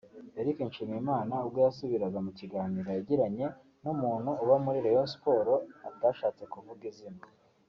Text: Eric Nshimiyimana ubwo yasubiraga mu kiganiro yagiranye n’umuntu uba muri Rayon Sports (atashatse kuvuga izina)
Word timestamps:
Eric 0.39 0.57
Nshimiyimana 0.67 1.35
ubwo 1.45 1.59
yasubiraga 1.65 2.17
mu 2.25 2.31
kiganiro 2.39 2.89
yagiranye 2.97 3.47
n’umuntu 3.83 4.29
uba 4.43 4.55
muri 4.65 4.77
Rayon 4.85 5.07
Sports 5.13 5.65
(atashatse 5.89 6.43
kuvuga 6.53 6.83
izina) 6.93 7.21